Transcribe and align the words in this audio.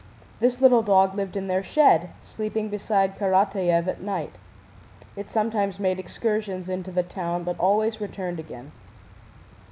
This 0.39 0.61
little 0.61 0.81
dog 0.81 1.13
lived 1.13 1.37
in 1.37 1.45
their 1.45 1.61
shed, 1.61 2.09
sleeping 2.23 2.69
beside 2.69 3.15
Karatáev 3.19 3.87
at 3.87 4.01
night; 4.01 4.35
it 5.15 5.29
sometimes 5.29 5.77
made 5.79 5.99
excursions 5.99 6.69
into 6.69 6.89
the 6.89 7.03
town 7.03 7.43
but 7.43 7.59
always 7.59 8.01
returned 8.01 8.39
again. 8.39 8.71